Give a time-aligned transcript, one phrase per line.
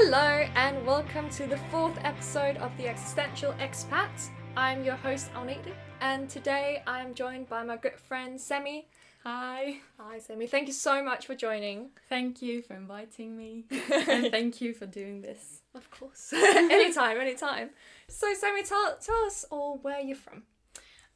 [0.00, 4.30] Hello, and welcome to the fourth episode of The Existential Expat.
[4.56, 8.86] I'm your host, Alnita, and today I'm joined by my good friend, Semi.
[9.24, 9.78] Hi.
[9.98, 10.46] Hi, Semi.
[10.46, 11.90] Thank you so much for joining.
[12.08, 13.64] Thank you for inviting me.
[13.90, 15.62] and thank you for doing this.
[15.74, 16.32] Of course.
[16.32, 17.70] anytime, anytime.
[18.06, 20.44] So, Semi, tell, tell us all where you're from.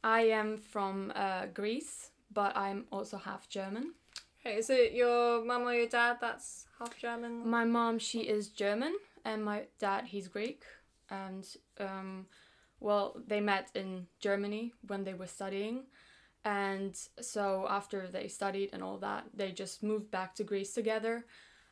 [0.03, 3.93] I am from uh, Greece, but I'm also half German.
[4.45, 7.47] Okay, is it your mum or your dad that's half German?
[7.49, 8.93] My mom, she is German,
[9.23, 10.63] and my dad, he's Greek.
[11.09, 11.47] And,
[11.79, 12.25] um,
[12.81, 15.85] well, they met in Germany when they were studying.
[16.43, 21.25] And so after they studied and all that, they just moved back to Greece together.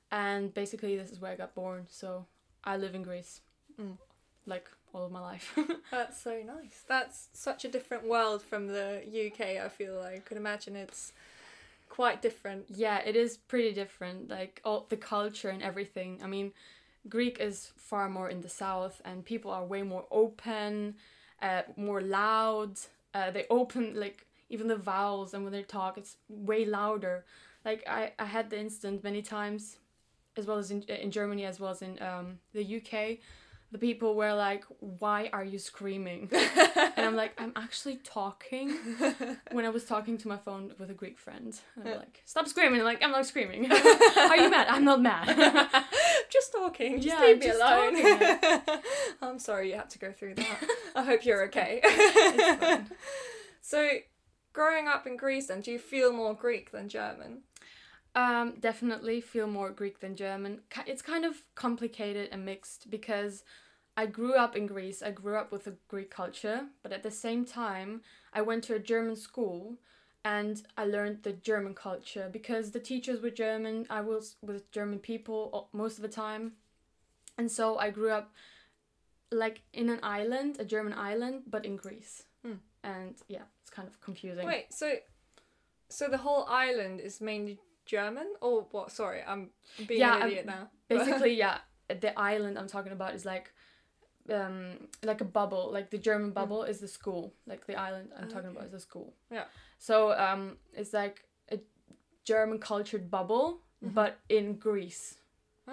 [0.10, 1.88] And basically, this is where I got born.
[1.90, 2.26] So
[2.64, 3.42] I live in Greece,
[3.80, 3.98] Mm.
[4.46, 5.58] like all of my life.
[5.92, 6.84] That's so nice.
[6.88, 10.16] That's such a different world from the UK, I feel like.
[10.16, 11.12] I could imagine it's
[11.92, 12.66] quite different.
[12.70, 14.30] Yeah, it is pretty different.
[14.30, 16.22] Like all the culture and everything.
[16.24, 16.54] I mean,
[17.10, 20.96] Greek is far more in the south, and people are way more open,
[21.42, 22.80] uh, more loud.
[23.14, 27.26] Uh, they open like even the vowels, and when they talk, it's way louder.
[27.66, 29.78] Like I, I had the instant many times,
[30.38, 33.20] as well as in in Germany, as well as in um, the UK.
[33.72, 38.70] The people were like, "Why are you screaming?" and I'm like, "I'm actually talking."
[39.52, 41.98] when I was talking to my phone with a Greek friend, and I'm uh.
[42.00, 44.68] like, "Stop screaming!" I'm like, "I'm not screaming." Are you mad?
[44.70, 45.28] I'm not mad.
[46.30, 47.00] just talking.
[47.00, 48.82] Just Yeah, leave me just alone.
[49.22, 50.58] I'm sorry you had to go through that.
[50.96, 51.82] I hope you're okay.
[53.62, 53.90] So,
[54.52, 57.44] growing up in Greece, then, do you feel more Greek than German?
[58.16, 60.62] Um, definitely feel more Greek than German.
[60.86, 63.44] It's kind of complicated and mixed because
[63.96, 65.02] I grew up in Greece.
[65.02, 68.02] I grew up with a Greek culture, but at the same time,
[68.34, 69.78] I went to a German school
[70.24, 73.88] and I learned the German culture because the teachers were German.
[73.90, 76.54] I was with German people most of the time.
[77.38, 78.32] And so I grew up
[79.32, 82.24] like in an island, a German island, but in Greece.
[82.46, 82.56] Hmm.
[82.84, 84.46] And yeah, it's kind of confusing.
[84.46, 84.96] Wait, so,
[85.90, 87.60] so the whole island is mainly
[87.96, 88.92] German, or what?
[88.92, 89.50] Sorry, I'm
[89.88, 90.64] being Yeah, an I'm- idiot now.
[90.96, 91.58] basically yeah
[92.06, 93.48] the island i'm talking about is like
[94.38, 94.58] um
[95.10, 98.52] like a bubble like the german bubble is the school like the island i'm talking
[98.54, 99.08] about is the school
[99.38, 99.46] Yeah.
[99.88, 99.96] so
[100.28, 100.42] um
[100.80, 101.18] it's like
[101.56, 101.58] a
[102.32, 103.48] german cultured bubble
[103.84, 103.94] Mhm.
[104.00, 105.04] but in greece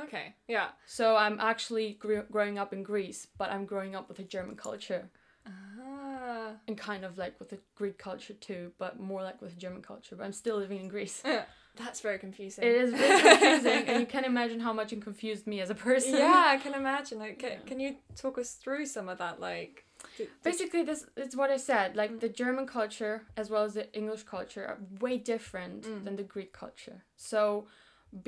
[0.04, 0.68] okay, yeah.
[0.86, 4.56] so i'm actually gr- growing up in greece but i'm growing up with a german
[4.66, 5.02] culture
[5.46, 6.52] Ah.
[6.68, 10.14] and kind of like with a greek culture too but more like with german culture
[10.16, 11.22] but i'm still living in greece
[11.78, 12.64] That's very confusing.
[12.64, 15.74] it is very confusing and you can imagine how much it confused me as a
[15.74, 17.18] person yeah, I can imagine.
[17.18, 17.58] Like, can, Yeah.
[17.66, 19.40] can you talk us through some of that?
[19.40, 19.84] Like,
[20.16, 21.96] did- did- Basically, this is what I said.
[21.96, 22.20] Like Mm.
[22.20, 26.04] the German culture as well as the English culture are way different Mm.
[26.04, 26.98] than the Greek culture.
[27.16, 27.66] So,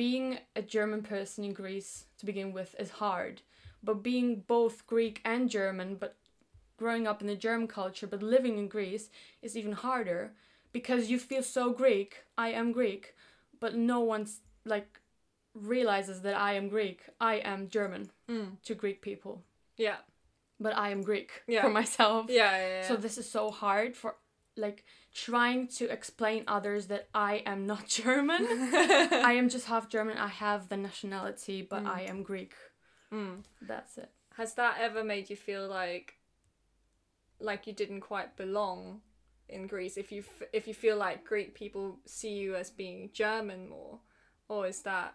[0.03, 3.43] being a German person in Greece to begin with is hard,
[3.83, 6.17] but being both Greek and German, but
[6.77, 9.11] growing up in the German culture but living in Greece
[9.43, 10.33] is even harder
[10.73, 12.11] because you feel so Greek.
[12.39, 13.15] I am Greek,
[13.61, 15.01] but no one's like
[15.55, 17.01] realizes that I am Greek.
[17.21, 18.61] I am German Mm.
[18.63, 19.43] to Greek people,
[19.77, 19.97] Yeah.
[20.59, 21.63] but I am Greek Yeah.
[21.63, 22.27] for myself.
[22.29, 22.89] Yeah, yeah, yeah.
[22.89, 24.17] So this is so hard for
[24.57, 24.85] like
[25.15, 28.43] trying to explain others that I am not German.
[29.31, 30.19] I am just half German.
[30.19, 31.89] I have the nationality, but Mm.
[31.99, 32.55] I am Greek.
[33.13, 33.43] Mm.
[33.63, 34.11] That's it.
[34.37, 36.17] Has that ever made you feel like
[37.41, 39.01] like you didn't quite belong
[39.53, 39.97] in Greece?
[39.97, 43.99] If you f- if you feel like Greek people see you as being German more,
[44.49, 45.15] or is that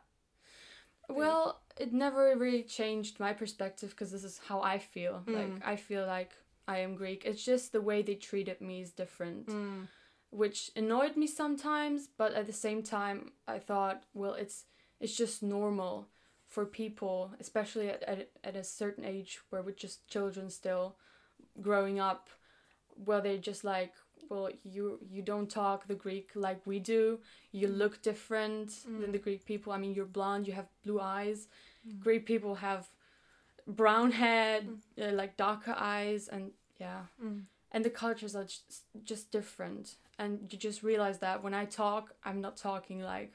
[1.09, 5.21] Well, it never really changed my perspective because this is how I feel.
[5.25, 5.35] Mm.
[5.35, 6.31] Like I feel like
[6.67, 7.23] I am Greek.
[7.25, 9.87] It's just the way they treated me is different, Mm.
[10.31, 14.65] which annoyed me sometimes, but at the same time I thought, well, it's
[14.99, 16.07] it's just normal
[16.47, 20.95] for people, especially at, at, at a certain age where we're just children still
[21.61, 22.29] growing up,
[23.05, 23.93] where they're just like,
[24.29, 27.19] well, you you don't talk the Greek like we do.
[27.51, 29.11] You look different than Mm.
[29.11, 29.71] the Greek people.
[29.73, 31.47] I mean, you're blonde, you have blue eyes.
[31.87, 31.99] Mm.
[31.99, 32.89] Greek people have
[33.67, 34.61] brown hair,
[35.01, 37.45] uh, like darker eyes, and yeah, Mm.
[37.71, 39.95] and the cultures are just, just different.
[40.17, 43.33] And you just realize that when I talk, I'm not talking like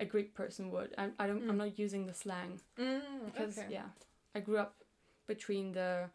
[0.00, 0.94] a Greek person would.
[0.98, 1.42] I, I don't.
[1.42, 1.50] Mm.
[1.50, 3.68] I'm not using the slang Mm, because okay.
[3.72, 3.88] yeah,
[4.34, 4.74] I grew up
[5.26, 6.10] between the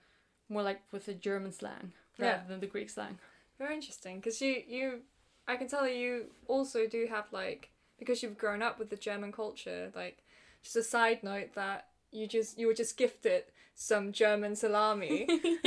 [0.50, 2.26] more like with the German slang Yeah.
[2.26, 3.18] rather than the Greek slang.
[3.62, 5.02] Very interesting, because you you,
[5.48, 7.70] I can tell you also do have like
[8.00, 9.92] because you've grown up with the German culture.
[9.96, 10.24] Like,
[10.64, 13.44] just a side note that you just you were just gifted
[13.76, 15.28] some German salami,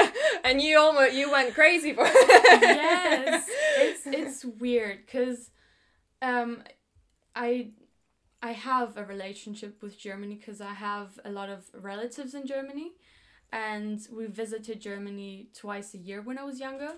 [0.44, 2.62] and you almost you went crazy for it.
[2.62, 3.46] yes,
[3.76, 5.50] it's it's weird because
[6.22, 6.62] um,
[7.36, 7.72] I
[8.42, 12.92] I have a relationship with Germany because I have a lot of relatives in Germany,
[13.52, 16.92] and we visited Germany twice a year when I was younger,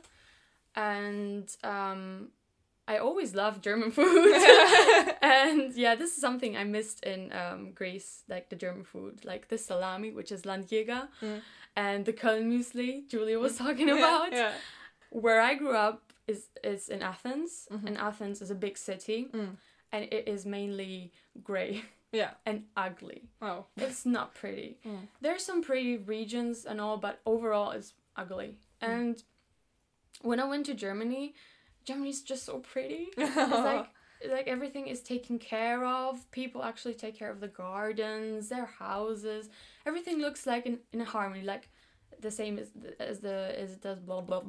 [0.74, 2.28] and um,
[2.86, 4.34] I always loved German food.
[5.22, 9.48] and yeah, this is something I missed in um, Greece, like the German food, like
[9.48, 11.40] the salami, which is Landjäger, Mm.
[11.76, 14.32] and the Köln muesli Julia was talking about.
[14.32, 14.52] Yeah.
[15.10, 17.86] Where I grew up is is in Athens, Mhm.
[17.86, 19.56] and Athens is a big city, Mm.
[19.92, 21.12] and it is mainly
[21.42, 21.82] grey
[22.12, 22.30] Yeah.
[22.46, 23.28] and ugly.
[23.42, 23.66] Oh.
[23.76, 24.78] It's not pretty.
[24.84, 25.08] Mm.
[25.20, 28.58] There's some pretty regions and all, but overall it's ugly.
[28.82, 28.88] Mm.
[28.88, 29.22] And
[30.24, 31.34] when I went to Germany,
[31.84, 33.08] Germany's just so pretty.
[33.16, 33.36] It's
[33.72, 33.86] like
[34.36, 36.12] like everything is taken care of.
[36.30, 39.50] People actually take care of the gardens, their houses.
[39.84, 41.68] Everything looks like in, in harmony, like
[42.20, 44.42] the same as the, as the as it does blah blah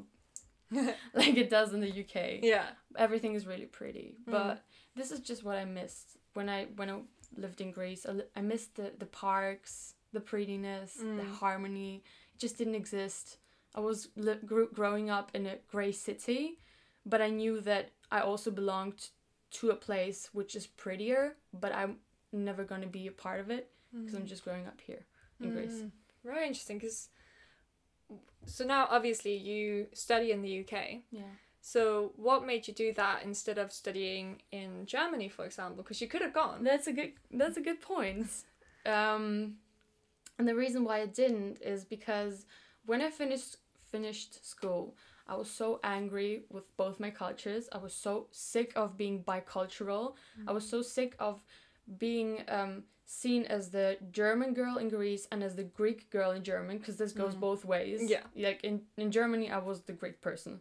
[0.71, 2.39] like it does in the UK.
[2.41, 2.67] yeah.
[2.97, 4.31] Everything is really pretty, Mm.
[4.31, 4.63] but
[4.95, 6.97] this is just what I missed when I when I
[7.37, 8.05] lived in Greece.
[8.09, 11.35] I, li- I missed the the parks, the prettiness, the Mm.
[11.35, 12.03] harmony.
[12.33, 13.37] It just didn't exist.
[13.75, 16.59] I was li- grew, growing up in a grey city,
[17.05, 19.09] but I knew that I also belonged
[19.51, 21.97] to a place which is prettier, but I'm
[22.31, 25.05] never gonna be a part of it because I'm just growing up here
[25.39, 25.81] in Greece.
[25.81, 25.91] Mm.
[26.23, 27.09] Very interesting because
[28.45, 31.01] so now obviously you study in the UK.
[31.11, 31.21] Yeah.
[31.61, 35.81] So what made you do that instead of studying in Germany, for example?
[35.83, 36.63] Because you could have gone.
[36.63, 37.13] That's a good.
[37.31, 38.27] That's a good point.
[38.85, 39.55] Um,
[40.37, 42.45] and the reason why I didn't is because
[42.85, 43.57] when I finished
[43.99, 44.83] finished school,
[45.27, 47.63] I was so angry with both my cultures.
[47.77, 50.05] I was so sick of being bicultural.
[50.49, 51.35] I was so sick of
[52.05, 52.73] being um,
[53.21, 53.87] seen as the
[54.21, 57.39] German girl in Greece and as the Greek girl in German because this goes Mm.
[57.47, 57.99] both ways.
[58.15, 58.23] Yeah.
[58.47, 60.53] Like in in Germany, I was the Greek person,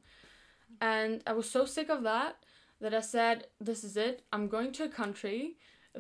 [0.92, 2.34] and I was so sick of that
[2.82, 3.36] that I said,
[3.68, 4.16] "This is it.
[4.34, 5.40] I'm going to a country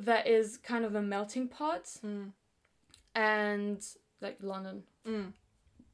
[0.08, 2.26] that is kind of a melting pot, Mm.
[3.14, 3.78] and
[4.24, 4.76] like London."
[5.06, 5.32] Mm.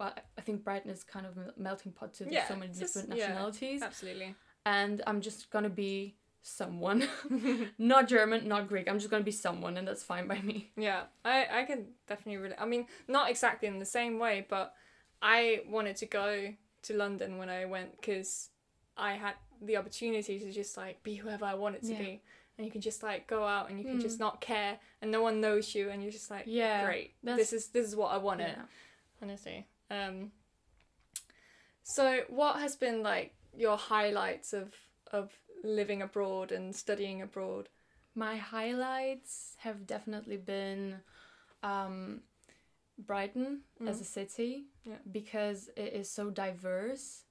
[0.00, 2.24] But I think Brighton is kind of a melting pot too.
[2.24, 3.26] There's Yeah, so many it's just- different yeah.
[3.26, 4.34] nationalities, Absolutely.
[4.64, 7.06] and I'm just gonna be someone,
[7.76, 8.88] not German, not Greek.
[8.88, 10.72] I'm just gonna be someone, and that's fine by me.
[10.74, 12.54] Yeah, I, I can definitely really.
[12.58, 14.72] I mean, not exactly in the same way, but
[15.20, 16.54] I wanted to go
[16.84, 18.48] to London when I went because
[18.96, 21.98] I had the opportunity to just like be whoever I wanted to Yeah.
[21.98, 22.22] be,
[22.56, 24.00] and you can just like go out and you can Mm.
[24.08, 27.50] just not care, and no one knows you, and you're just like, Yeah, great, that's-
[27.50, 28.62] this is this is what I wanted, Yeah.
[29.20, 29.66] honestly.
[29.90, 30.32] Um.
[31.82, 34.74] So, what has been like your highlights of
[35.12, 35.32] of
[35.64, 37.68] living abroad and studying abroad?
[38.14, 40.96] My highlights have definitely been
[41.62, 42.22] um,
[42.98, 44.00] Brighton as Mhm.
[44.00, 44.98] a city Yeah.
[45.10, 47.24] because it is so diverse.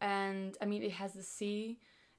[0.00, 1.78] And I mean, it has the sea,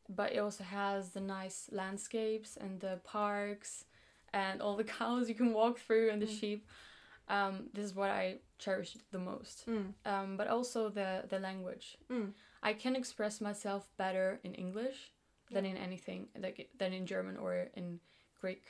[0.09, 3.85] but it also has the nice landscapes and the parks
[4.33, 6.39] and all the cows you can walk through and the Mm.
[6.39, 6.67] sheep.
[7.27, 9.65] Um, this is what I cherish the most.
[9.67, 9.93] Mm.
[10.05, 11.97] Um, but also the, the language.
[12.09, 12.29] Mm.
[12.63, 15.11] I can express myself better in English
[15.53, 17.99] than in anything like than in German or in
[18.39, 18.63] Greek.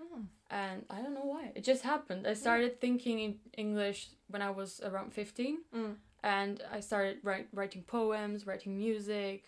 [0.00, 0.24] Mm.
[0.50, 1.52] And I don't know why.
[1.54, 2.26] It just happened.
[2.26, 5.94] I started thinking in English when I was around 15 Mm.
[6.22, 9.42] and I started write, writing poems, writing music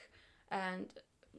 [0.50, 0.86] and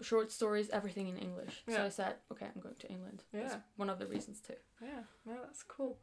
[0.01, 1.55] short stories, everything in English.
[1.67, 1.75] Yeah.
[1.77, 3.23] So I said, okay, I'm going to England.
[3.33, 3.61] That's Yeah.
[3.77, 4.59] one of the reasons too.
[4.81, 5.97] Yeah, no, that's cool.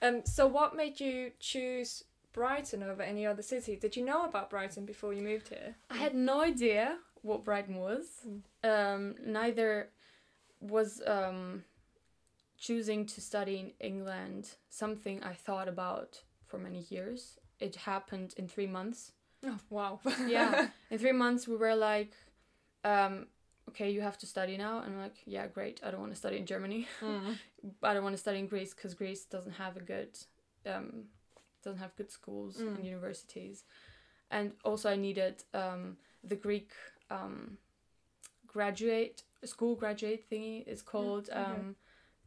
[0.00, 3.76] Um, so what made you choose Brighton over any other city?
[3.76, 5.76] Did you know about Brighton before you moved here?
[5.90, 8.04] I had no idea what Brighton was.
[8.26, 8.42] Mm.
[8.64, 9.90] Um, neither
[10.60, 11.64] was um,
[12.58, 17.38] choosing to study in England something I thought about for many years.
[17.60, 19.12] It happened in three months.
[19.44, 20.00] Oh wow.
[20.26, 22.12] Yeah, in three months we were like,
[22.84, 23.26] um,
[23.68, 25.80] okay, you have to study now, and I'm like, yeah, great.
[25.84, 26.86] I don't want to study in Germany.
[27.00, 27.36] Mm.
[27.82, 30.18] I don't want to study in Greece because Greece doesn't have a good,
[30.66, 31.04] um,
[31.64, 32.76] doesn't have good schools Mm.
[32.76, 33.64] and universities,
[34.30, 36.70] and also I needed um, the Greek
[37.10, 37.58] um,
[38.46, 40.64] graduate school graduate thingy.
[40.66, 41.38] It's called okay.
[41.40, 41.76] um,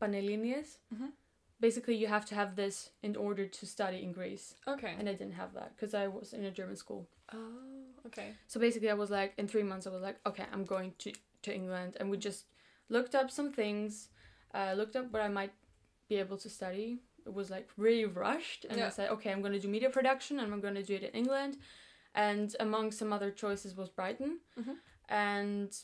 [0.01, 0.77] Panellinias.
[0.93, 1.11] Mhm.
[1.59, 4.95] Basically, you have to have this in order to study in Greece, Okay.
[4.97, 7.07] and I didn't have that because I was in a German school.
[7.33, 8.33] Oh, okay.
[8.47, 11.11] So basically, I was like, in three months, I was like, okay, I'm going to,
[11.43, 11.97] to England.
[11.99, 12.45] And we just
[12.89, 14.09] looked up some things,
[14.53, 15.53] uh, looked up what I might
[16.09, 16.99] be able to study.
[17.25, 18.65] It was like really rushed.
[18.69, 18.87] And Yeah.
[18.87, 21.03] I said, okay, I'm going to do media production and I'm going to do it
[21.03, 21.57] in England.
[22.15, 24.39] And among some other choices was Brighton.
[24.59, 24.75] Mhm.
[25.07, 25.75] And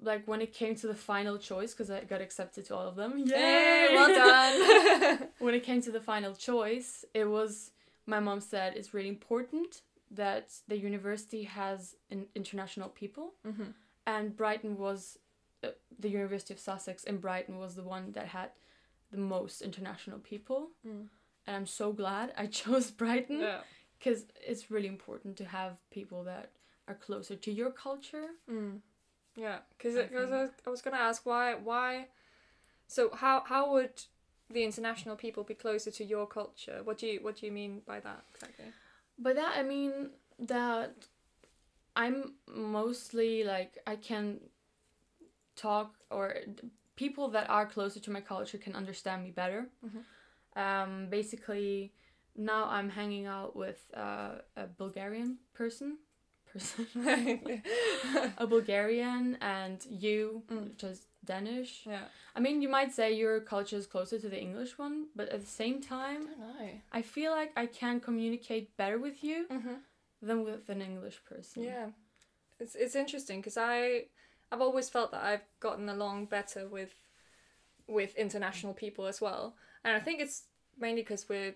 [0.00, 2.96] like when it came to the final choice, because I got accepted to all of
[2.96, 3.18] them.
[3.18, 3.88] Yay!
[3.94, 5.28] Well done.
[5.38, 7.70] when it came to the final choice, it was
[8.06, 11.96] my mom said it's really important that the university has
[12.34, 13.70] international people, mm-hmm.
[14.06, 15.18] And Brighton was
[15.64, 15.68] uh,
[15.98, 18.50] the University of Sussex in Brighton was the one that had
[19.10, 21.08] the most international people, Mm.
[21.46, 23.60] and I'm so glad I chose Brighton Yeah.
[23.98, 26.50] because it's really important to have people that
[26.88, 28.28] are closer to your culture.
[28.50, 28.80] Mm.
[29.36, 32.08] Yeah, because I I, was, I was gonna ask why why.
[32.88, 34.02] So how how would
[34.50, 36.80] the international people be closer to your culture?
[36.84, 38.66] What do you what do you mean by that exactly?
[39.18, 40.92] By that I mean that
[41.96, 44.40] I'm mostly like I can
[45.56, 46.34] talk or
[46.96, 49.68] people that are closer to my culture can understand me better.
[49.84, 50.04] Mhm.
[50.56, 51.92] Um, basically,
[52.36, 55.98] now I'm hanging out with uh, a Bulgarian person,
[56.52, 56.86] person,
[58.38, 60.68] a Bulgarian, and you, Mm.
[60.70, 61.86] which is Danish.
[61.86, 62.04] yeah.
[62.36, 65.40] I mean, you might say your culture is closer to the English one, but at
[65.40, 66.70] the same time, don't know.
[66.92, 69.76] I feel like I can communicate better with you Mm-hmm.
[70.22, 71.64] Than with an English person.
[71.64, 71.86] Yeah,
[72.60, 74.06] it's it's interesting because I
[74.50, 76.94] I've always felt that I've gotten along better with
[77.88, 80.44] with international people as well, and I think it's
[80.78, 81.54] mainly because we're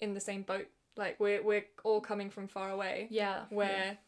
[0.00, 0.66] in the same boat.
[0.96, 3.06] Like we're we're all coming from far away.
[3.10, 3.44] Yeah.
[3.50, 3.98] where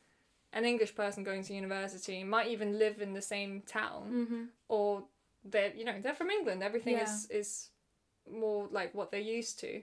[0.52, 4.42] an English person going to university might even live in the same town Mm-hmm.
[4.68, 5.04] or
[5.44, 7.04] they're you know they're from England everything Yeah.
[7.04, 7.68] is is
[8.28, 9.82] more like what they're used to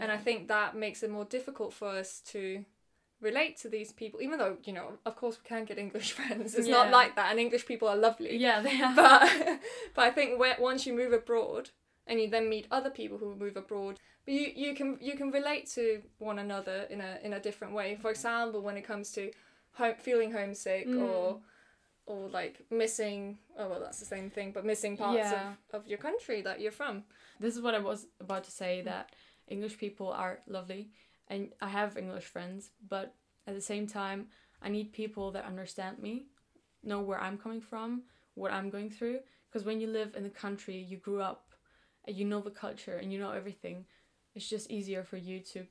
[0.00, 2.64] and I think that makes it more difficult for us to
[3.20, 6.54] relate to these people even though you know of course we can get English friends
[6.54, 8.94] it's not like that and English people are lovely Yeah, they are.
[8.94, 9.22] but
[9.94, 11.70] but I think where, once you move abroad
[12.06, 15.30] and you then meet other people who move abroad, but you, you can you can
[15.30, 17.98] relate to one another in a in a different way.
[18.00, 19.30] For example, when it comes to
[19.72, 21.02] home, feeling homesick Mm.
[21.02, 21.40] or
[22.06, 25.52] or like missing oh well that's the same thing, but missing parts Yeah.
[25.72, 27.04] of, of your country that you're from.
[27.40, 29.10] this is what I was about to say that
[29.48, 30.90] English people are lovely
[31.28, 33.14] and I have English friends, but
[33.46, 34.26] at the same time,
[34.62, 36.26] I need people that understand me,
[36.82, 38.02] know where I'm coming from,
[38.34, 39.20] what I'm going through.
[39.48, 41.52] Because when you live in the country, you grew up,
[42.06, 43.84] and you know the culture and you know everything.
[44.34, 45.66] It's just easier for you to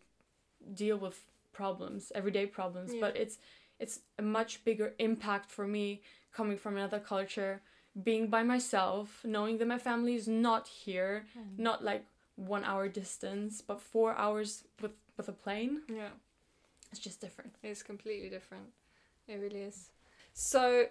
[0.74, 1.20] deal with
[1.54, 2.94] problems, everyday problems.
[2.94, 3.02] Yeah.
[3.02, 3.38] But it's
[3.80, 6.02] it's a much bigger impact for me
[6.34, 7.62] coming from another culture,
[8.04, 11.26] being by myself, knowing that my family is not here,
[11.58, 15.82] not like one hour distance, but four hours with with a plane.
[15.90, 16.10] Yeah.
[16.92, 17.54] It's just different.
[17.64, 18.68] It's completely different.
[19.28, 19.90] It really is.
[20.34, 20.88] So,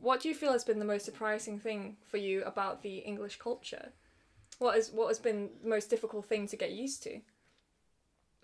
[0.00, 3.38] what do you feel has been the most surprising thing for you about the English
[3.38, 3.92] culture?
[4.58, 7.20] What is what has been the most difficult thing to get used to?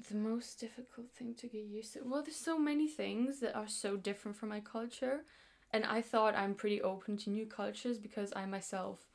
[0.08, 2.00] The most difficult thing to get used to.
[2.02, 5.24] Well, there's so many things that are so different from my culture,
[5.72, 9.06] and I thought I'm pretty open to new cultures because I myself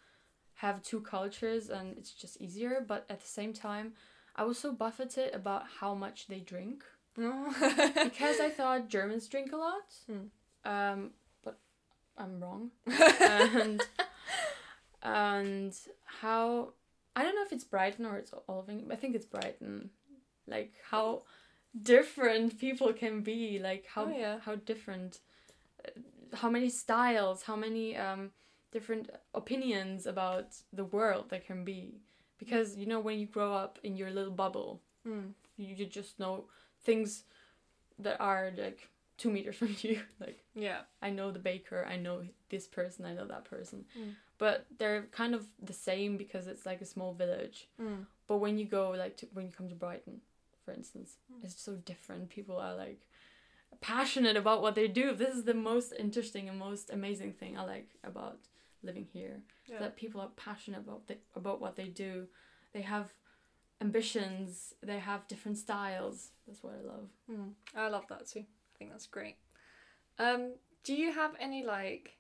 [0.56, 2.86] have two cultures and it's just easier.
[2.88, 3.94] But at the same time,
[4.36, 6.84] I was so buffeted about how much they drink
[7.16, 9.94] because I thought Germans drink a lot.
[10.08, 10.70] Hmm.
[10.70, 11.12] Um,
[11.44, 11.60] but
[12.18, 12.72] I'm wrong.
[13.22, 13.82] and
[15.02, 15.74] and
[16.22, 16.74] how
[17.16, 18.92] I don't know if it's Brighton or it's Olving.
[18.92, 19.90] I think it's Brighton.
[20.48, 21.24] Like how
[21.82, 23.60] different people can be.
[23.60, 24.40] Like how Oh, yeah.
[24.44, 25.20] how different.
[25.86, 25.92] uh,
[26.42, 27.44] How many styles?
[27.44, 28.32] How many um
[28.72, 32.02] different opinions about the world there can be?
[32.38, 35.34] Because you know when you grow up in your little bubble, Mm.
[35.58, 36.46] you, you just know
[36.84, 37.24] things
[38.00, 40.02] that are like two meters from you.
[40.20, 40.82] Like Yeah.
[41.02, 43.86] I know the baker, I know this person, I know that person.
[43.98, 44.16] Mm.
[44.38, 47.68] But they're kind of the same because it's like a small village.
[47.82, 48.06] Mm.
[48.28, 50.22] But when you go like to when you come to Brighton,
[50.66, 51.44] for instance, Mm.
[51.46, 52.30] it's so different.
[52.30, 53.02] People are like
[53.82, 55.14] passionate about what they do.
[55.14, 58.40] This is the most interesting and most amazing thing I like about
[58.86, 59.42] living here.
[59.68, 59.80] Yeah.
[59.80, 62.28] That people are passionate about the, about what they do.
[62.74, 63.14] They have
[63.82, 64.74] ambitions.
[64.82, 66.32] They have different styles.
[66.48, 67.10] That's what I love.
[67.32, 67.52] Mm.
[67.76, 68.42] I love that too.
[68.42, 69.36] I think that's great.
[70.20, 72.18] Um, do you have any like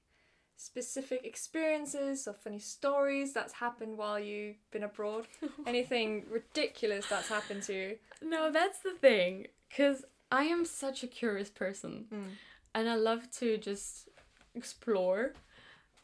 [0.57, 5.27] specific experiences or funny stories that's happened while you've been abroad?
[5.67, 7.97] Anything ridiculous that's happened to you?
[8.21, 9.47] No, that's the thing.
[9.69, 12.05] Because I am such a curious person.
[12.13, 12.29] Mm.
[12.73, 14.09] and I love to just
[14.55, 15.33] explore.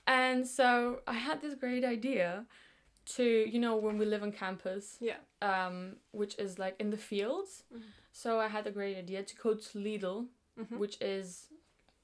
[0.07, 2.45] And so I had this great idea
[3.15, 5.17] to, you know, when we live on campus, Yeah.
[5.41, 7.63] um, which is like in the fields.
[7.73, 7.81] Mhm.
[8.11, 10.27] So I had a great idea to go to Lidl,
[10.59, 10.77] Mhm.
[10.77, 11.49] which is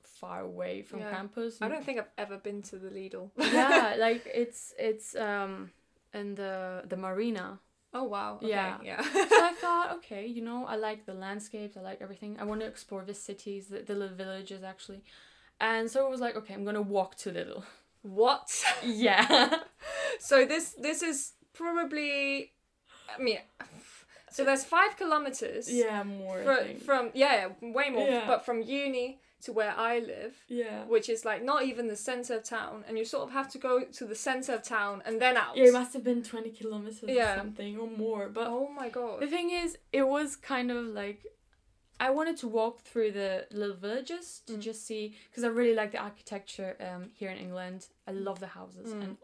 [0.03, 1.11] far away from Yeah.
[1.11, 1.61] campus.
[1.61, 3.31] I don't think I've ever been to the Lidl.
[3.53, 5.71] yeah, like it's it's um
[6.13, 7.59] in the the marina.
[7.93, 8.35] Oh wow.
[8.37, 8.49] Okay.
[8.49, 8.77] Yeah.
[8.83, 9.01] Yeah.
[9.01, 12.37] so I thought, okay, you know, I like the landscapes, I like everything.
[12.39, 15.03] I want to explore the cities, the, the little villages actually.
[15.59, 17.63] And so it was like, okay, I'm gonna walk to Lidl.
[18.07, 18.49] What?
[18.83, 19.57] yeah.
[20.19, 22.53] So this this is probably
[23.17, 23.39] I mean
[24.31, 25.71] So there's five kilometers.
[25.71, 26.39] yeah, more.
[26.51, 28.07] I from yeah, yeah, way more.
[28.07, 28.25] Yeah.
[28.27, 30.83] But from uni to where I live, yeah.
[30.85, 33.57] which is like not even the center of town, and you sort of have to
[33.59, 35.55] go to the center of town and then out.
[35.55, 37.33] Yeah, it must have been 20 kilometers Yeah.
[37.33, 38.29] or something or more.
[38.29, 39.19] But oh my god.
[39.21, 41.19] the thing is, it was kind of like
[41.99, 44.59] I wanted to walk through the little villages to Mm.
[44.61, 47.87] just see because I really like the architecture um, here in England.
[48.07, 49.03] I love the houses Mm.
[49.03, 49.17] and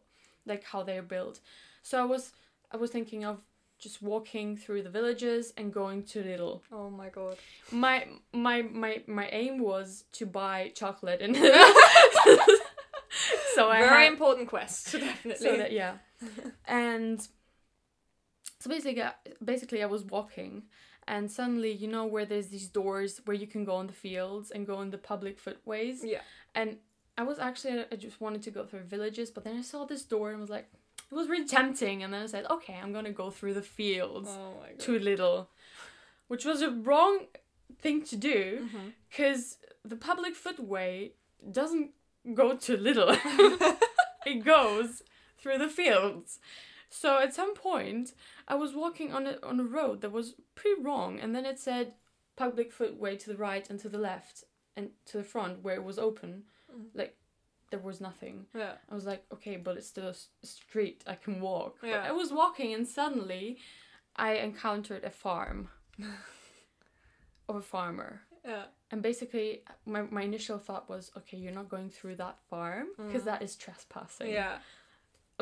[0.45, 1.39] like how they're built.
[1.83, 2.33] So I was
[2.71, 3.41] I was thinking of
[3.79, 6.61] just walking through the villages and going to Lidl.
[6.71, 7.37] Oh my god.
[7.71, 11.35] My my my my aim was to buy chocolate and
[13.55, 15.35] so I Very had, important quest, definitely.
[15.45, 15.97] so that yeah
[16.65, 17.27] and
[18.59, 19.03] so basically
[19.43, 20.63] basically i was walking
[21.07, 24.51] and suddenly you know where there's these doors where you can go in the fields
[24.51, 26.03] and go in the public footways?
[26.03, 26.21] Yeah.
[26.55, 26.77] and
[27.17, 30.03] i was actually i just wanted to go through villages but then i saw this
[30.03, 30.67] door and was like
[31.11, 32.01] it was really tempting.
[32.01, 34.79] And then i said okay i'm gonna go through the fields Oh my god.
[34.79, 35.47] to Lidl
[36.27, 37.27] which was a wrong
[37.79, 38.87] thing to do mm-hmm.
[39.09, 41.11] because the public footway
[41.51, 41.91] doesn't
[42.33, 43.17] go to Lidl.
[44.25, 45.01] It goes
[45.37, 46.39] through the fields
[47.01, 48.13] so at some point
[48.47, 51.57] i was walking on a, on a road that was pretty wrong and then it
[51.59, 51.93] said
[52.35, 54.43] public footway to the right and to the left
[54.77, 56.85] and to the front where it was open Mm.
[57.01, 57.15] like
[57.69, 58.73] there was nothing Yeah.
[58.91, 61.91] i was like okay but it's still a street i can walk Yeah.
[62.01, 63.45] but i was walking and suddenly
[64.15, 65.69] i encountered a farm
[67.49, 68.63] of a farmer Yeah.
[68.91, 73.21] and basically, my, my initial thought was, okay, you're not going through that farm because
[73.23, 73.25] Mm.
[73.31, 74.31] that is trespassing.
[74.31, 74.57] Yeah.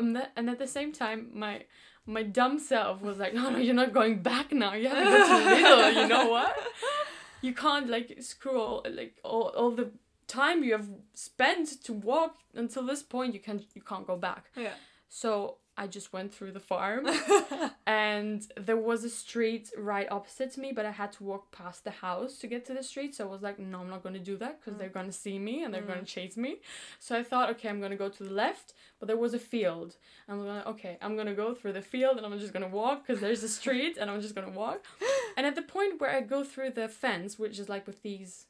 [0.02, 1.64] And, that, and at the same time, my
[2.04, 4.74] my dumb self was like, no, no, you're not going back now.
[4.74, 6.02] You have to go to Lidl.
[6.02, 6.56] You know what?
[7.40, 9.90] You can't like screw all like all, all the
[10.26, 13.34] time you have spent to walk until this point.
[13.34, 14.50] You can't you can't go back.
[14.56, 14.74] Yeah.
[15.08, 17.06] So I just went through the farm.
[17.86, 21.82] And there was a street right opposite to me but i had to walk past
[21.84, 23.14] the house to get to the street.
[23.14, 24.78] So i was like no i'm not going to do that because Mm.
[24.78, 26.06] they're going to see me and they're going Mm.
[26.06, 26.52] to chase me.
[27.00, 29.38] So i thought okay i'm going to go to the left but there was a
[29.38, 29.96] field.
[30.28, 32.74] I'm going okay i'm going to go through the field and i'm just going to
[32.82, 34.80] walk because there's a street and i'm just going to walk.
[35.36, 38.46] And at the point where i go through the fence which is like with these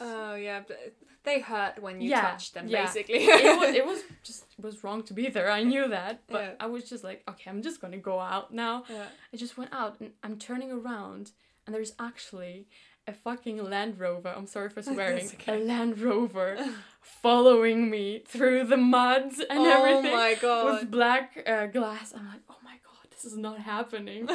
[0.00, 0.78] Oh yeah, but
[1.24, 2.84] they hurt when you Yeah, touch them, yeah.
[2.84, 3.16] basically.
[3.24, 6.42] it was it was just it was wrong to be there i knew that but
[6.42, 6.64] Yeah.
[6.64, 8.84] i was just like okay i'm just going to go out now.
[9.32, 11.32] I just went out and I'm turning around
[11.66, 12.66] and there's actually
[13.06, 14.32] a fucking Land Rover.
[14.36, 15.26] I'm sorry for swearing.
[15.26, 15.56] Okay.
[15.56, 16.50] A Land Rover
[17.00, 20.90] following me through the mud and oh everything my with god.
[20.90, 22.12] black uh, glass.
[22.16, 24.28] I'm like, oh my god, this is not happening.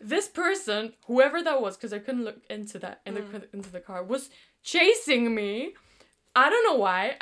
[0.00, 3.54] this person, whoever that was, because I couldn't look into that in the Mm.
[3.54, 4.30] into the car, was
[4.66, 5.72] chasing me.
[6.34, 7.16] I don't know why,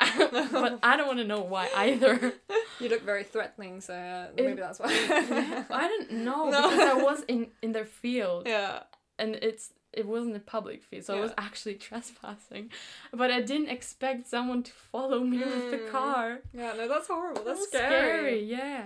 [0.51, 2.33] but I don't want to know why either.
[2.81, 4.87] you look very threatening, so uh, It- maybe that's why.
[5.83, 6.61] I don't know No.
[6.69, 8.41] because I was in in their field.
[8.45, 8.83] yeah.
[9.17, 12.65] and it's it wasn't a public field, so I was actually trespassing.
[13.13, 15.91] But I didn't expect someone to follow me with the Mm.
[15.97, 16.41] car.
[16.53, 17.43] Yeah, no, that's horrible.
[17.45, 18.43] That That's was scary.
[18.43, 18.83] yeah.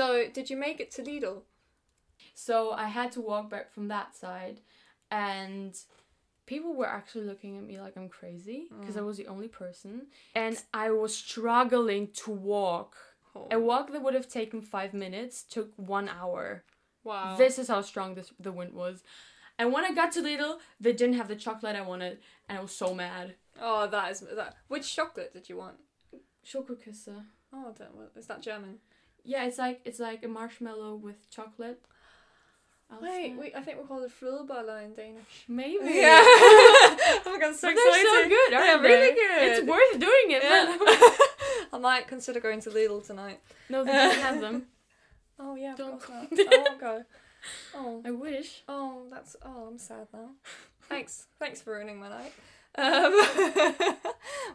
[0.00, 1.42] so, did you make it to Lidl?
[2.46, 4.60] so I had to walk back from that side,
[5.10, 5.72] and
[6.46, 9.06] people were actually looking at me like I'm crazy because I Mm.
[9.06, 12.96] was the only person, and I was struggling to walk.
[13.34, 13.48] Oh.
[13.50, 16.64] A walk that would have taken five minutes took one hour.
[17.04, 17.36] Wow.
[17.36, 19.02] This is how strong this the wind was.
[19.58, 22.62] And when I got to Lidl, they didn't have the chocolate I wanted, and I
[22.62, 23.36] was so mad.
[23.60, 24.56] Oh, that is that.
[24.68, 25.76] Which chocolate did you want?
[26.44, 27.24] Schokoküsse.
[27.52, 28.78] Oh, I don't, is that German?
[29.24, 31.80] Yeah, it's like it's like a marshmallow with chocolate.
[33.02, 35.44] Wait, wait, I think we're called it flødebolle in Danish.
[35.48, 35.78] maybe.
[35.84, 36.20] Yeah.
[36.22, 39.14] oh my god, so But they're so good, aren't really they?
[39.14, 39.42] good.
[39.42, 40.42] It's worth doing it.
[40.42, 40.76] Yeah.
[41.72, 43.40] I might consider going to Lidl tonight.
[43.68, 44.66] no, they don't have them.
[45.38, 46.36] Oh yeah, of Don't course go.
[46.44, 46.54] not.
[46.54, 47.04] I won't go.
[47.74, 48.62] Oh, I wish.
[48.68, 50.30] oh, that's oh, I'm sad now.
[50.88, 52.32] Thanks, thanks for ruining my night.
[52.78, 53.12] Um,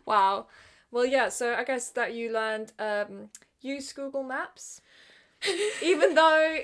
[0.05, 0.47] wow.
[0.89, 1.29] Well, yeah.
[1.29, 3.29] So I guess that you learned um,
[3.61, 4.81] use Google Maps,
[5.83, 6.57] even though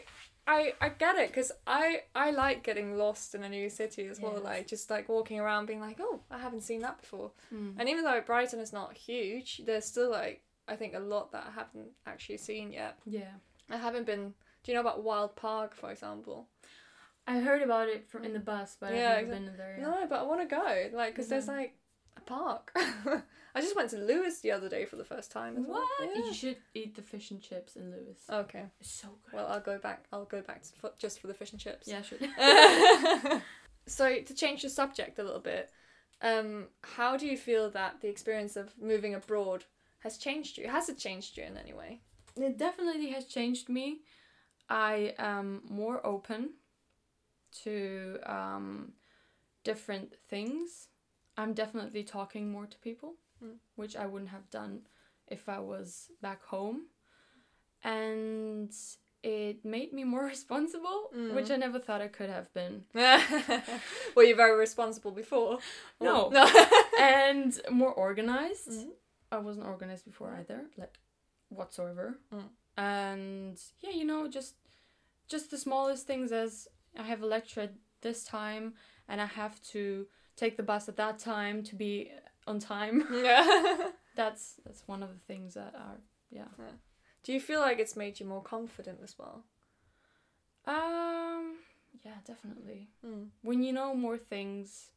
[0.48, 4.20] I I get it because I I like getting lost in a new city as
[4.20, 4.34] well.
[4.36, 4.44] Yes.
[4.44, 7.32] Like just like walking around, being like, oh, I haven't seen that before.
[7.54, 7.76] Mm.
[7.78, 11.46] And even though Brighton is not huge, there's still like I think a lot that
[11.48, 12.98] I haven't actually seen yet.
[13.06, 13.32] Yeah,
[13.70, 14.34] I haven't been.
[14.64, 16.48] Do you know about Wild Park, for example?
[17.26, 19.78] I heard about it from in the bus, but Yeah, I've never exact- been there.
[19.80, 19.88] Yet.
[19.88, 20.90] No, but I want to go.
[20.98, 21.76] Like, because there's like
[22.18, 22.72] a park.
[23.56, 25.80] I just went to Lewes the other day for the first time as well.
[26.00, 26.10] What?
[26.16, 26.26] Yeah.
[26.26, 28.20] You should eat the fish and chips in Lewes.
[28.30, 28.66] Okay.
[28.80, 29.34] It's so good.
[29.34, 30.06] Well, I'll go back.
[30.14, 31.88] I'll go back for, just for the fish and chips.
[31.88, 32.20] yeah, sure.
[33.88, 35.72] so to change the subject a little bit,
[36.22, 39.66] um, how do you feel that the experience of moving abroad
[40.00, 40.68] has changed you?
[40.68, 42.02] Has it changed you in any way?
[42.36, 44.02] It definitely has changed me.
[44.70, 46.52] I am more open.
[47.64, 48.92] to um,
[49.64, 50.90] different things.
[51.38, 53.58] I'm definitely talking more to people, Mm.
[53.76, 54.88] which I wouldn't have done
[55.28, 56.88] if I was back home.
[57.84, 58.74] And
[59.24, 61.34] it made me more responsible, Mm.
[61.36, 62.86] which I never thought I could have been.
[64.16, 65.60] Were you very responsible before?
[66.02, 66.30] No.
[66.30, 66.46] No.
[67.00, 68.70] and more organized.
[68.72, 68.92] Mhm.
[69.32, 71.00] I wasn't organized before either, like
[71.50, 72.20] whatsoever.
[72.32, 72.50] Mm.
[72.78, 74.56] And yeah, you know, just
[75.28, 78.76] just the smallest things as I have a lecture at this time
[79.10, 82.10] and I have to take the bus at that time to be
[82.48, 83.06] on time.
[83.14, 83.90] yeah.
[84.16, 85.98] that's that's one of the things that are
[86.32, 86.48] yeah.
[87.24, 89.44] Do you feel like it's made you more confident as well?
[90.66, 91.56] Um
[92.06, 92.90] yeah, definitely.
[93.06, 93.28] Mm.
[93.42, 94.92] When you know more things,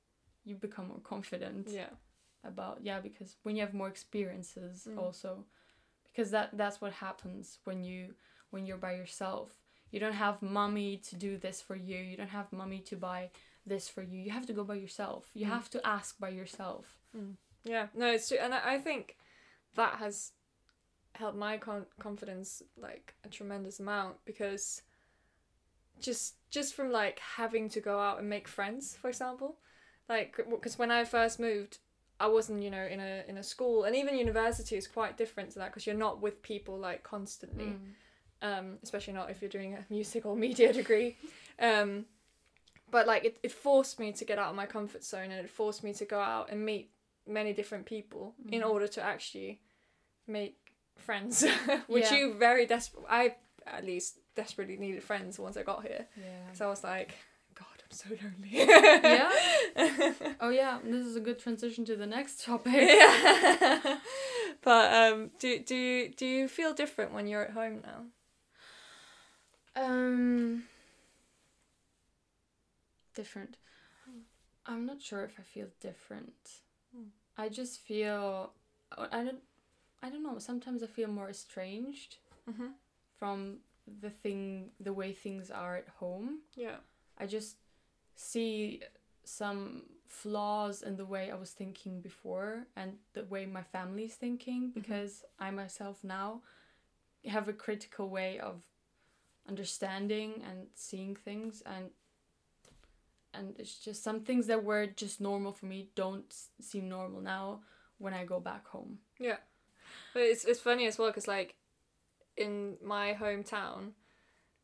[0.45, 1.69] you become more confident.
[1.71, 1.91] Yeah.
[2.43, 4.99] about yeah because when you have more experiences Mm.
[5.03, 5.45] also
[6.07, 8.15] because that that's what happens when you
[8.53, 9.49] when you're by yourself
[9.93, 13.31] you don't have mommy to do this for you you don't have mommy to buy
[13.67, 14.19] this for you.
[14.19, 15.31] You have to go by yourself.
[15.35, 15.51] You Mm.
[15.51, 16.99] have to ask by yourself.
[17.65, 19.17] Yeah, no, it's true, and I, I think
[19.75, 20.33] that has
[21.15, 24.83] helped my con- confidence like a tremendous amount because
[26.01, 29.59] just just from like having to go out and make friends, for example,
[30.09, 31.79] like because when I first moved,
[32.19, 35.51] I wasn't you know in a in a school, and even university is quite different
[35.53, 37.93] to that because you're not with people like constantly, Mm.
[38.43, 41.19] um, especially not if you're doing a music or media degree.
[41.59, 42.07] Um,
[42.91, 45.51] but like it, it forced me to get out of my comfort zone and it
[45.51, 46.91] forced me to go out and meet
[47.27, 48.71] many different people in Mhm.
[48.71, 49.61] order to actually
[50.27, 50.57] make
[50.97, 51.45] friends
[51.87, 52.17] which Yeah.
[52.19, 56.07] you very desperate i at least desperately needed friends once i got here.
[56.17, 56.53] Yeah.
[56.53, 57.13] So i was like
[57.55, 58.51] god i'm so lonely.
[58.53, 59.31] Yeah?
[60.41, 60.79] oh yeah.
[60.85, 62.73] This is a good transition to the next topic.
[63.01, 63.99] Yeah.
[64.63, 68.01] But um do do you do you feel different when you're at home now?
[69.77, 70.65] Um
[73.21, 73.57] different.
[74.67, 76.43] I'm not sure if i feel different.
[76.93, 77.09] Hmm.
[77.43, 78.53] i just feel
[79.17, 79.43] i don't
[80.05, 82.13] i don't know sometimes i feel more estranged
[82.51, 82.71] mm-hmm.
[83.19, 83.37] from
[84.05, 86.29] the thing the way things are at home.
[86.65, 86.79] Yeah.
[87.23, 87.57] I just
[88.17, 88.83] see
[89.25, 89.61] some
[90.21, 95.13] flaws in the way i was thinking before and the way my family's thinking because
[95.39, 96.29] i myself now
[97.37, 98.57] have a critical way of
[99.49, 101.91] understanding and seeing things and
[103.35, 107.61] and it's just some things that were just normal for me don't seem normal now
[107.99, 109.37] when i go back home Yeah,
[110.13, 111.55] but it's it's funny as well because like
[112.37, 113.93] in my hometown,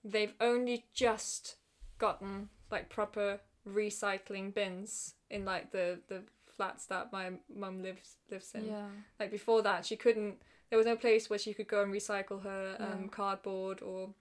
[0.04, 1.56] they've only just
[1.98, 6.22] gotten like proper recycling bins in like the the
[6.56, 8.66] flats that my mum lives lives in.
[8.66, 8.86] yeah
[9.20, 10.36] Like before that, she couldn't.
[10.70, 13.08] There was no place where she could go and recycle her um, Yeah.
[13.10, 14.14] cardboard or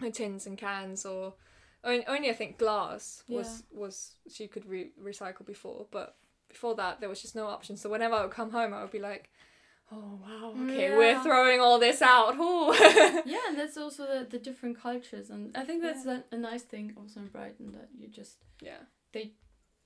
[0.00, 1.34] her tins and cans or
[1.84, 6.16] only, only I think glass was was she could re- recycle before, but
[6.48, 7.76] before that there was just no option.
[7.76, 9.30] So whenever I would come home, I would be like,
[9.92, 12.34] "Oh wow, okay, we're throwing all this out."
[13.26, 16.62] Yeah and that's also the, the different cultures and i think that's a, a nice
[16.62, 19.32] thing also in brighton that you just yeah, they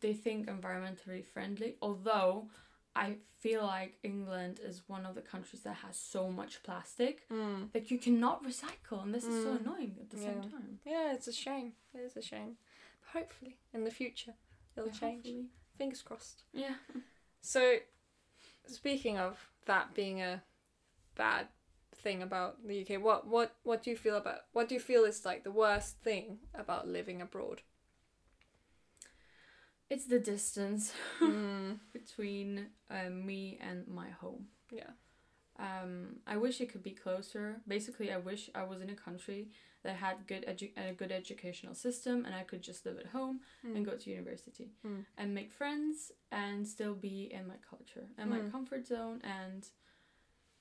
[0.00, 2.48] they think environmentally friendly although
[3.06, 3.08] i
[3.44, 7.60] feel like england is one of the countries that has so much plastic mm.
[7.74, 9.60] that you cannot recycle and this is so Mm.
[9.60, 11.68] annoying at the same time yeah, it's a shame.
[11.94, 12.52] It is a shame.
[13.02, 14.34] But hopefully, in the future,
[14.74, 15.24] it'll Yeah, change.
[15.26, 15.46] hopefully.
[15.78, 16.38] Fingers crossed.
[16.64, 16.76] yeah
[17.54, 17.62] So,
[18.66, 19.32] speaking of
[19.70, 20.42] that being a
[21.14, 21.44] bad
[22.04, 25.04] thing about the UK, what what what do you feel about what do you feel
[25.04, 27.58] is like the worst thing about living abroad?
[29.90, 34.90] It's the distance mm, between um, me and my home yeah.
[35.60, 37.56] Um, I wish it could be closer.
[37.66, 39.48] Basically, I wish I was in a country
[39.82, 43.40] that had good edu- a good educational system, and I could just live at home
[43.64, 45.04] and go to university Mm.
[45.16, 48.52] and make friends and still be in my culture and my Mm.
[48.52, 49.68] comfort zone and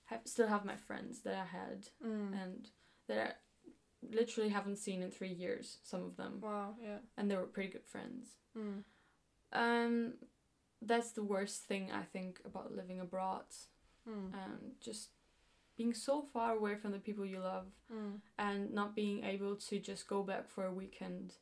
[0.06, 2.34] have still have my friends that I had Mm.
[2.44, 2.72] and
[3.08, 5.78] that I literally haven't seen in three years.
[5.84, 6.76] Some of them, Wow.
[6.82, 7.00] Yeah.
[7.18, 8.38] and they were pretty good friends.
[8.56, 8.84] Mm.
[9.54, 10.14] Um,
[10.82, 13.46] that's the worst thing I think about living abroad
[14.08, 14.34] Mm.
[14.34, 15.10] and just
[15.76, 18.22] being so far away from the people you love Mm.
[18.38, 21.34] and not being able to just go back for a weekend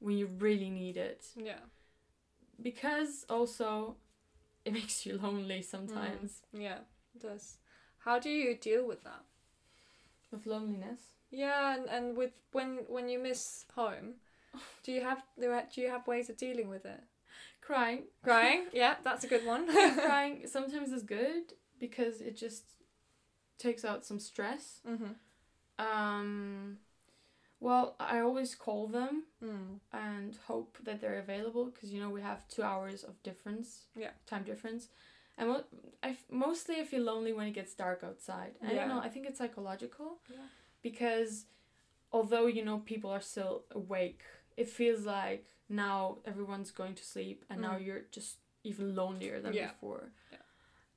[0.00, 1.60] when you really need it Yeah.
[2.60, 3.96] because also
[4.64, 6.80] it makes you lonely sometimes Yeah.
[7.14, 7.58] It does.
[7.98, 9.24] How do you deal with that?
[10.30, 14.14] with loneliness Yeah, and, and with when when you miss home,
[14.82, 17.00] do you have do you have ways of dealing with it?
[17.68, 18.62] Crying Crying?
[18.82, 19.62] yeah, that's a good one.
[20.08, 21.44] crying sometimes is good
[21.84, 22.64] because it just
[23.58, 25.12] takes out some stress mm-hmm.
[25.88, 26.78] um
[27.60, 29.14] Well, I always call them
[29.48, 29.78] Mm.
[29.92, 33.68] and hope that they're available because you know we have two hours of difference.
[34.04, 34.12] Yeah.
[34.32, 34.82] Time difference,
[35.38, 35.68] and mo-
[36.08, 38.52] I f- mostly I feel lonely when it gets dark outside.
[38.68, 39.00] I don't know.
[39.06, 40.08] I think it's psychological.
[40.30, 40.46] Yeah.
[40.88, 41.32] Because
[42.16, 44.22] although you know people are still awake,
[44.56, 47.84] it feels like now everyone's going to sleep, and now Mm.
[47.84, 49.68] you're just even lonelier than Yeah.
[49.70, 50.12] before.
[50.32, 50.38] Yeah.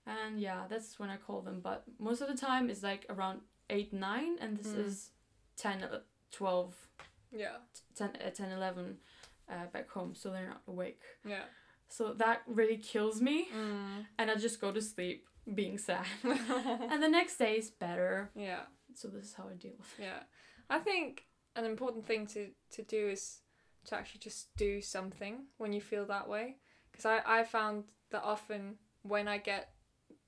[0.06, 1.62] And yeah, that's when I call them.
[1.62, 4.86] But most of the time it's like around eight nine, and this Mm.
[4.86, 5.12] is
[5.58, 6.90] 10, uh, 12
[7.32, 7.58] Yeah.
[7.96, 9.00] 10, uh, 10 11
[9.48, 11.04] uh, back home, so they're not awake.
[11.26, 11.46] Yeah.
[11.90, 14.08] So that really kills me, Mm.
[14.18, 16.06] and I just go to sleep being sad.
[16.24, 18.32] and the next day is better.
[18.36, 18.66] yeah.
[18.94, 20.04] So this is how I deal with it.
[20.04, 20.24] Yeah.
[20.70, 23.42] I think an important thing to, to do is
[23.86, 26.58] to actually just do something when you feel that way.
[26.92, 29.74] Because I, I found that often when I get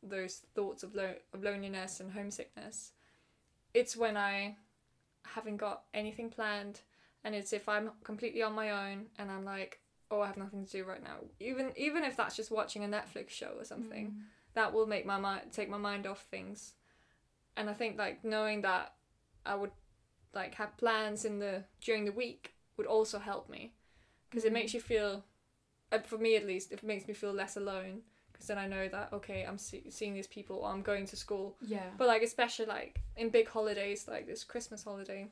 [0.01, 2.91] those thoughts of, lo- of loneliness and homesickness,
[3.73, 4.55] it's when I
[5.25, 6.81] haven't got anything planned
[7.23, 9.79] and it's if I'm completely on my own and I'm like,
[10.11, 11.17] oh, I have nothing to do right now.
[11.39, 14.21] Even even if that's just watching a Netflix show or something Mm.
[14.53, 16.73] that will make my mind take my mind off things
[17.57, 18.93] and i think like knowing that
[19.45, 19.71] i would
[20.35, 23.73] like have plans in the during the week would also help me
[24.29, 24.53] because it Mhm.
[24.53, 25.23] makes you feel
[25.91, 28.87] uh, for me at least it makes me feel less alone because then i know
[28.87, 31.91] that okay i'm see- seeing these people or i'm going to school Yeah.
[31.97, 35.27] but like especially like in big holidays like this christmas holiday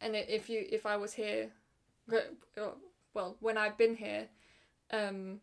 [0.00, 1.50] and if you if i was here
[2.12, 2.70] uh,
[3.14, 4.28] well when i've been here
[4.90, 5.40] um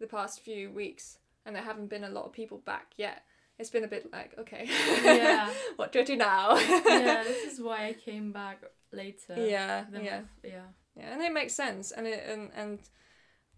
[0.00, 3.22] the past few weeks and there haven't been a lot of people back yet
[3.58, 4.68] it's been a bit like okay
[5.04, 5.50] Yeah.
[5.76, 9.34] what do i do now yeah, this is why I came back later.
[9.36, 10.66] yeah yeah yeah.
[10.96, 12.78] yeah and it makes sense and it and and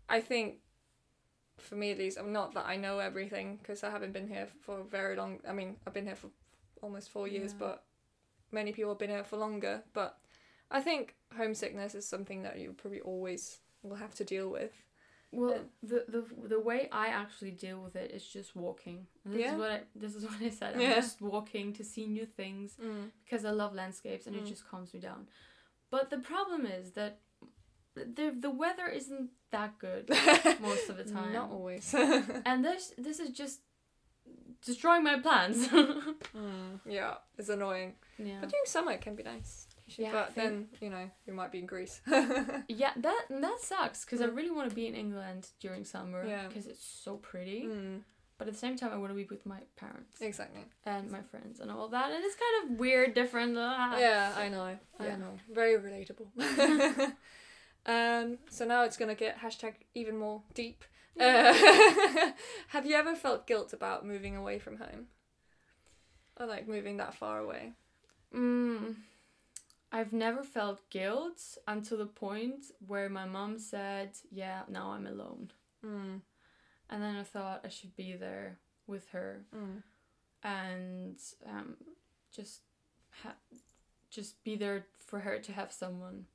[0.08, 0.56] i think
[1.58, 4.48] for me at least i'm not that i know everything because i haven't been here
[4.62, 6.28] for very long i mean i've been here for
[6.82, 7.58] almost four years Yeah.
[7.66, 7.84] but
[8.52, 10.18] many people have been here for longer but
[10.70, 14.72] i think homesickness is something that you probably always will have to deal with
[15.34, 19.06] Well, the, the the way I actually deal with it is just walking.
[19.24, 19.52] And this Yeah.
[19.54, 20.74] is what I this is what I said.
[20.74, 20.94] I'm Yeah.
[21.00, 22.76] just walking to see new things
[23.24, 24.40] because I love landscapes and Mm.
[24.40, 25.28] it just calms me down.
[25.90, 27.20] But the problem is that
[27.94, 30.10] the the weather isn't that good
[30.60, 31.32] most of the time.
[31.32, 31.94] not always
[32.50, 33.60] And this this is just
[34.64, 35.68] destroying my plans.
[35.68, 38.40] Mm, yeah it's annoying yeah.
[38.40, 41.58] but during summer it can be nice Yeah, but then you know you might be
[41.58, 42.00] in greece
[42.68, 44.36] Yeah, that that sucks because I Mm.
[44.36, 46.48] really want to be in England during summer Yeah.
[46.48, 47.64] because it's so pretty.
[47.64, 48.02] Mm,
[48.38, 51.22] But at the same time, I want to be with my parents exactly and my
[51.22, 53.56] friends and all that, and it's kind of weird, different.
[53.58, 53.98] ah.
[53.98, 54.78] Yeah, I know.
[54.98, 55.38] I know.
[55.52, 56.28] Very relatable.
[57.86, 60.84] um, so now it's gonna get hashtag even more deep.
[61.20, 61.52] Uh,
[62.68, 65.06] have you ever felt guilt about moving away from home?
[66.40, 67.72] Or like moving that far away?
[68.34, 68.96] Mm,
[69.96, 75.52] I've never felt guilt until the point where my mom said, "Yeah, now I'm alone,"
[75.84, 76.20] Mm.
[76.90, 78.58] and then I thought I should be there
[78.92, 79.82] with her Mm.
[80.42, 81.76] and um,
[82.32, 82.60] just
[83.22, 83.36] ha-
[84.10, 86.26] just be there for her to have someone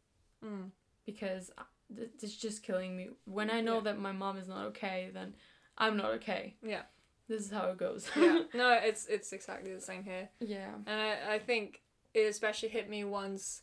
[0.43, 0.71] Mm.
[1.05, 1.51] because
[1.95, 3.09] th- it's just killing me.
[3.25, 3.81] When I know Yeah.
[3.87, 5.35] that my mom is not okay, then
[5.77, 6.55] I'm not okay.
[6.61, 6.83] Yeah.
[7.27, 8.09] This is how it goes.
[8.15, 8.43] Yeah.
[8.53, 10.29] no, it's it's exactly the same here.
[10.39, 10.73] yeah.
[10.85, 11.81] And I, I think
[12.13, 13.61] it especially hit me once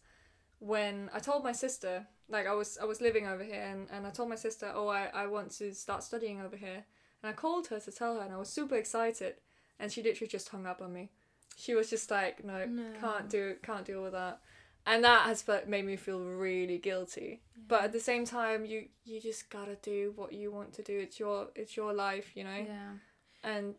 [0.59, 4.07] when I told my sister, like I was I was living over here and, and
[4.07, 6.85] I told my sister, Oh, I, I want to start studying over here
[7.23, 9.35] and I called her to tell her and I was super excited
[9.79, 11.11] and she literally just hung up on me.
[11.57, 12.85] She was just like, No, No.
[13.01, 14.41] can't do can't deal with that.
[14.89, 17.43] And that has made me feel really guilty.
[17.69, 20.99] But at the same time you you just gotta do what you want to do.
[20.99, 22.65] It's your it's your life, you know?
[22.67, 22.93] Yeah.
[23.45, 23.75] and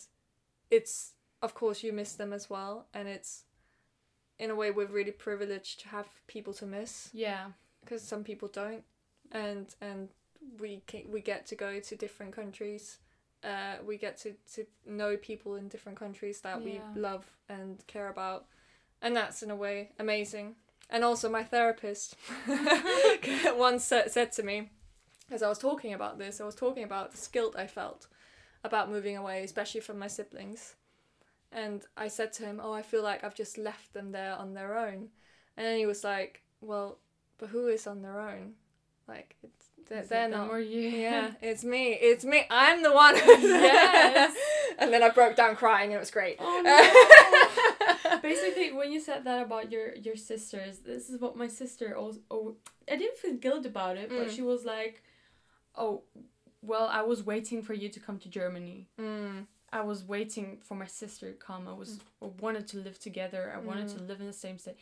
[0.70, 3.44] it's of course you miss them as well and it's
[4.40, 7.10] in a way we're really privileged to have people to miss.
[7.14, 7.48] Yeah.
[7.82, 8.84] because some people don't.
[9.32, 10.10] And and
[10.60, 13.00] we can, we get to go to different countries
[13.44, 16.66] uh, we get to, to know people in different countries that Yeah.
[16.96, 18.46] we love and care about.
[19.02, 20.56] And that's in a way amazing.
[20.90, 22.16] And also my therapist
[23.56, 24.70] once said, said to me
[25.32, 28.08] as I was talking about this I was talking about the guilt I felt
[28.64, 30.76] about moving away especially from my siblings
[31.52, 34.54] and I said to him oh I feel like I've just left them there on
[34.54, 35.10] their own
[35.56, 36.98] and then he was like well
[37.38, 38.54] but who is on their own
[39.08, 40.82] like it's they're, Is they're not or you?
[40.90, 41.94] yeah, it's me.
[41.94, 42.44] It's me.
[42.52, 43.16] I'm the one.
[43.40, 44.36] Yes.
[44.78, 46.36] and then I broke down crying, and it was great.
[46.42, 46.62] Oh
[48.12, 48.20] no.
[48.22, 52.20] Basically, when you said that about your your sisters, this is what my sister also.
[52.30, 52.56] Oh,
[52.92, 54.36] I didn't feel guilt about it, but Mm.
[54.36, 55.04] she was like,
[55.76, 56.04] "Oh,
[56.62, 58.90] well, I was waiting for you to come to Germany.
[59.00, 61.68] mm, I was waiting for my sister to come.
[61.68, 63.52] I was I wanted to live together.
[63.56, 64.78] I wanted to live in the same state."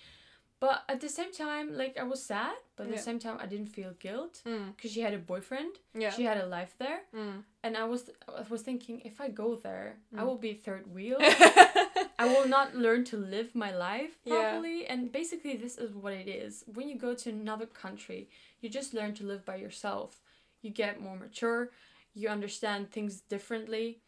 [0.61, 2.95] But at the same time, like I was sad, but at Yeah.
[2.95, 4.67] the same time, I didn't feel guilt Mm.
[4.75, 5.71] because she had a boyfriend.
[5.93, 6.11] Yeah.
[6.11, 7.43] She had a life there, Mm.
[7.63, 10.25] and I was I was thinking if I go there, I Mm.
[10.27, 11.17] will be third wheel.
[12.23, 14.33] I will not learn to live my life Yeah.
[14.33, 14.85] properly.
[14.87, 16.63] And basically, this is what it is.
[16.75, 18.29] When you go to another country,
[18.61, 20.21] you just learn to live by yourself.
[20.61, 21.71] You get more mature.
[22.13, 23.99] You understand things differently,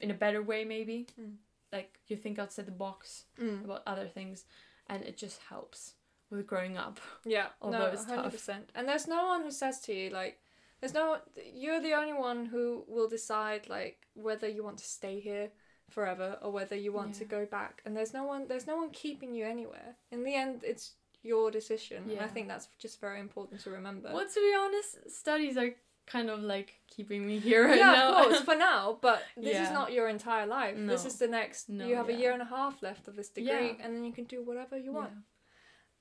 [0.00, 1.06] in a better way, maybe.
[1.20, 1.34] Mm.
[1.72, 3.64] Like you think outside the box Mm.
[3.64, 4.44] about other things,
[4.88, 5.94] and it just helps
[6.30, 7.00] with growing up.
[7.24, 8.14] Yeah, Although no, it's tough.
[8.16, 8.70] hundred percent.
[8.74, 10.38] And there's no one who says to you like,
[10.80, 11.18] there's no.
[11.52, 15.50] You're the only one who will decide like whether you want to stay here
[15.90, 17.82] forever or whether you want to go back.
[17.84, 18.46] And there's no one.
[18.48, 19.96] There's no one keeping you anywhere.
[20.10, 20.92] In the end, it's
[21.22, 22.04] your decision.
[22.10, 24.10] And I think that's just very important to remember.
[24.12, 25.70] Well, to be honest, studies are
[26.06, 28.08] kind of like keeping me here right yeah, now.
[28.14, 28.98] of course, for now.
[29.00, 30.76] But this is not your entire life.
[30.78, 31.68] This is the next.
[31.68, 32.16] No, you have yeah.
[32.16, 33.84] a year and a half left of this degree, Yeah.
[33.84, 35.10] and then you can do whatever you want.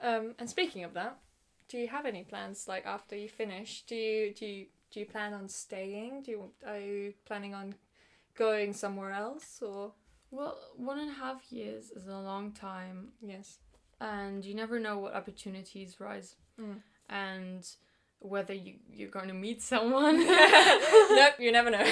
[0.01, 0.17] Yeah.
[0.17, 1.17] Um, and speaking of that,
[1.69, 3.83] do you have any plans like after you finish?
[3.87, 6.23] Do you do you do you plan on staying?
[6.23, 7.75] Do you are you planning on
[8.35, 9.93] going somewhere else or
[10.31, 13.59] Well, one and a half years is a long time, yes?
[14.01, 16.81] and you never know what opportunities rise Mm.
[17.09, 17.63] and
[18.23, 20.17] whether you, you're going to meet someone.
[20.27, 21.81] nope, you never know.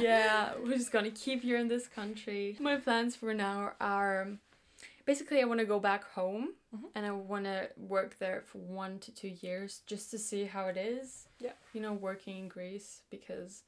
[0.00, 2.56] yeah, we're just gonna keep here in this country.
[2.60, 4.28] My plans for now are
[5.04, 6.90] basically I want to go back home Mhm.
[6.94, 10.66] and I want to work there for one to two years just to see how
[10.66, 11.28] it is.
[11.40, 11.52] Yeah.
[11.74, 13.62] You know, working in Greece because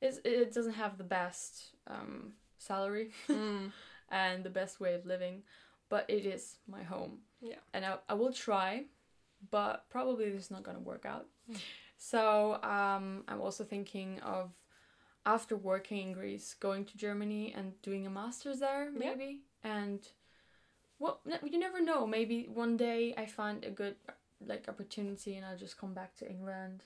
[0.00, 3.72] it's, it doesn't have the best um, salary Mm.
[4.10, 5.42] and the best way of living,
[5.88, 7.18] but it is my home.
[7.40, 7.56] Yeah.
[7.74, 8.84] And I, I will try,
[9.50, 11.26] but probably this is not going to work out.
[11.50, 11.56] Mm.
[11.96, 14.50] So um, I'm also thinking of
[15.24, 19.10] after working in Greece, going to Germany and doing a master's there, Yeah.
[19.10, 19.40] maybe.
[19.64, 20.06] And
[20.98, 22.06] well, you never know.
[22.06, 23.96] Maybe one day I find a good
[24.44, 26.84] like opportunity and I'll just come back to England.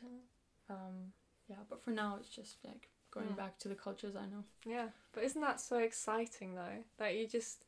[0.68, 1.12] Um,
[1.48, 3.36] yeah, but for now it's just like going Mm.
[3.36, 4.44] back to the cultures I know.
[4.64, 6.84] Yeah, but isn't that so exciting though?
[6.98, 7.64] That you just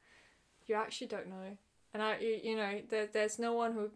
[0.67, 1.57] you actually don't know,
[1.93, 3.91] and I you, you know there there's no one who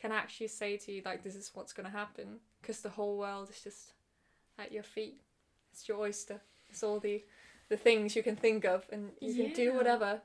[0.00, 3.50] can actually say to you like this is what's gonna happen because the whole world
[3.50, 3.92] is just
[4.58, 5.20] at your feet.
[5.72, 6.40] It's your oyster.
[6.70, 7.24] It's all the
[7.68, 10.22] the things you can think of, and you can do whatever.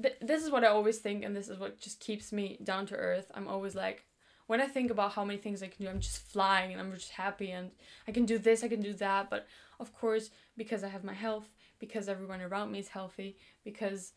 [0.00, 2.86] Th- this is what I always think, and this is what just keeps me down
[2.86, 3.30] to earth.
[3.34, 4.04] I'm always like,
[4.46, 6.92] when I think about how many things I can do, I'm just flying and I'm
[6.92, 7.70] just happy and
[8.06, 9.30] I can do this, I can do that.
[9.30, 9.46] But
[9.80, 14.12] of course, because I have my health, because everyone around me is healthy, because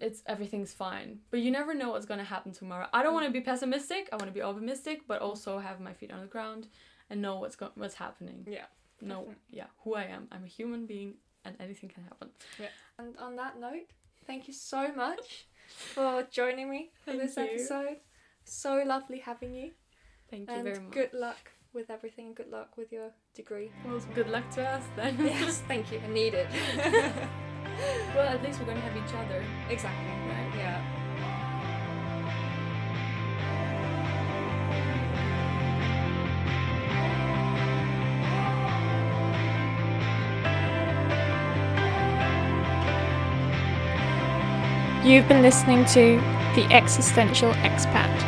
[0.00, 1.20] it's everything's fine.
[1.30, 2.86] But you never know what's gonna happen tomorrow.
[2.92, 4.08] I don't want to be pessimistic.
[4.12, 6.68] I want to be optimistic, but also have my feet on the ground
[7.10, 8.46] and know what's go- what's happening.
[8.48, 8.66] Yeah.
[9.00, 9.18] No.
[9.20, 9.34] Definitely.
[9.50, 10.28] yeah, who I am.
[10.32, 12.28] I'm a human being, and anything can happen.
[12.58, 12.66] Yeah.
[12.98, 13.86] And on that note,
[14.26, 17.42] thank you so much for joining me for Thank this you.
[17.44, 17.96] episode.
[18.44, 19.70] So lovely having you,
[20.30, 20.92] Thank you and very much.
[20.92, 22.26] good luck with everything.
[22.28, 23.70] and Good luck with your degree.
[23.86, 25.16] Well, good luck to us then.
[25.20, 26.00] yes, thank you.
[26.04, 26.48] I need it.
[28.14, 29.44] Well, at least we're gonna have each other.
[29.70, 30.06] exactly.
[30.28, 30.52] Right.
[30.56, 30.82] Yeah.
[45.04, 46.20] You've been listening to
[46.54, 48.27] The Existential Expat.